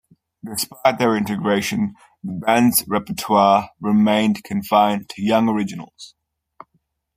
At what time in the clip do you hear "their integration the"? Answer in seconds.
0.97-2.31